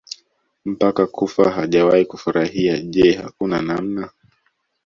mpaka 0.65 1.07
kufa 1.07 1.49
hawajawahi 1.51 2.05
kufurahia 2.05 2.81
Je 2.81 3.11
hakuna 3.13 3.61
namna 3.61 4.09